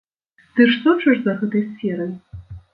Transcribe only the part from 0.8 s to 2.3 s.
сочыш за гэтай сферай?